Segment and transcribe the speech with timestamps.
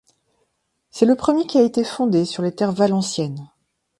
[0.89, 3.47] C'est le premier qui a été fondé sur les terres valenciennes.